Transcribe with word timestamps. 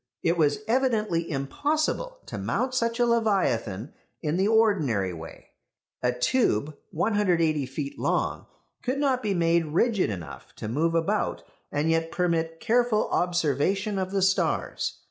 It 0.23 0.35
was 0.35 0.61
evidently 0.67 1.29
impossible 1.29 2.21
to 2.25 2.39
mount 2.39 2.73
such 2.73 2.99
a 2.99 3.05
leviathan 3.05 3.93
in 4.23 4.35
the 4.35 4.47
ordinary 4.47 5.13
way. 5.13 5.49
A 6.01 6.11
tube, 6.11 6.75
180 6.89 7.67
feet 7.67 7.99
long, 7.99 8.47
could 8.81 8.97
not 8.97 9.21
be 9.21 9.35
made 9.35 9.67
rigid 9.67 10.09
enough 10.09 10.55
to 10.55 10.67
move 10.67 10.95
about 10.95 11.43
and 11.71 11.91
yet 11.91 12.11
permit 12.11 12.59
careful 12.59 13.09
observation 13.09 13.99
of 13.99 14.09
the 14.09 14.23
stars. 14.23 14.97